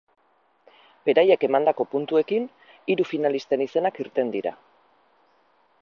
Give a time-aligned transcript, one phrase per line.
[1.09, 2.47] Beraiek emandako puntuekin,
[2.95, 4.57] hiru finalisten izenak irten dira.